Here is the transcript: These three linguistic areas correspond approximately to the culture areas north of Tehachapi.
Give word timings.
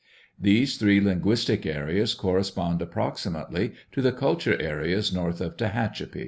These 0.39 0.77
three 0.79 0.99
linguistic 0.99 1.63
areas 1.63 2.15
correspond 2.15 2.81
approximately 2.81 3.73
to 3.91 4.01
the 4.01 4.11
culture 4.11 4.59
areas 4.59 5.13
north 5.13 5.39
of 5.41 5.57
Tehachapi. 5.57 6.19